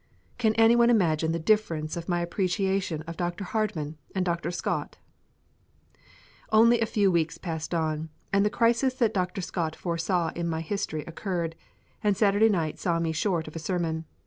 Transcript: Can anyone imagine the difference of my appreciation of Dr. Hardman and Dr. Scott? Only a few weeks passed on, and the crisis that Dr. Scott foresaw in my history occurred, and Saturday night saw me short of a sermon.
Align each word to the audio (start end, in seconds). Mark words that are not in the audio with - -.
Can 0.39 0.55
anyone 0.55 0.89
imagine 0.89 1.31
the 1.31 1.37
difference 1.37 1.95
of 1.95 2.09
my 2.09 2.21
appreciation 2.21 3.03
of 3.03 3.17
Dr. 3.17 3.43
Hardman 3.43 3.99
and 4.15 4.25
Dr. 4.25 4.49
Scott? 4.49 4.97
Only 6.51 6.79
a 6.81 6.87
few 6.87 7.11
weeks 7.11 7.37
passed 7.37 7.71
on, 7.75 8.09
and 8.33 8.43
the 8.43 8.49
crisis 8.49 8.95
that 8.95 9.13
Dr. 9.13 9.41
Scott 9.41 9.75
foresaw 9.75 10.29
in 10.33 10.49
my 10.49 10.61
history 10.61 11.03
occurred, 11.05 11.55
and 12.03 12.17
Saturday 12.17 12.49
night 12.49 12.79
saw 12.79 12.99
me 12.99 13.11
short 13.11 13.47
of 13.47 13.55
a 13.55 13.59
sermon. 13.59 14.05